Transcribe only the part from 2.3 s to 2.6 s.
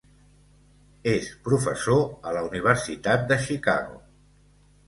a la